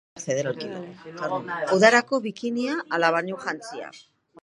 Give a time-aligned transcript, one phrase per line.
[1.77, 3.97] Udarako, bikinia ala bainujantzia?